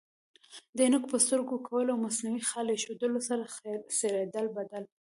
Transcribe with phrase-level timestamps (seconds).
[0.75, 3.43] د عینکو په سترګو کول او مصنوعي خال ایښودلو سره
[3.97, 4.83] څیره بدل